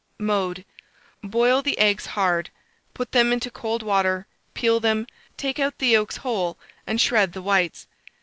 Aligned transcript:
Mode. 0.17 0.65
Boil 1.23 1.61
the 1.61 1.77
eggs 1.77 2.07
hard; 2.07 2.49
put 2.95 3.11
them 3.11 3.31
into 3.31 3.51
cold 3.51 3.83
water, 3.83 4.25
peel 4.55 4.79
them, 4.79 5.05
take 5.37 5.59
out 5.59 5.77
the 5.77 5.89
yolks 5.89 6.17
whole, 6.17 6.57
and 6.87 6.99
shred 6.99 7.33
the 7.33 7.41
whites. 7.43 7.85